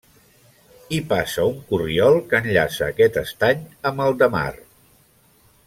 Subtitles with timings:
[0.95, 4.51] Hi passa un corriol que enllaça aquest estany amb el de Mar.